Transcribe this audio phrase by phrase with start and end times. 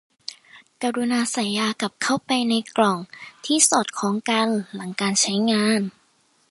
[0.81, 2.97] กรุณาใส่ยากลับเข้าไปในกล่อง
[3.45, 5.79] ที่สอดคล้องกันหลังการใช้งาน